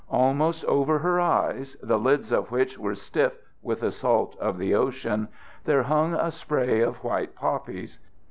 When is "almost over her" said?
0.09-1.19